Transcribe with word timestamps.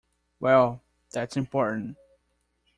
Well, 0.39 0.81
that’s 1.11 1.37
important. 1.37 1.95